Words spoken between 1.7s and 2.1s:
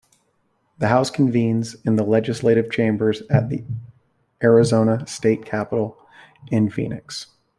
in the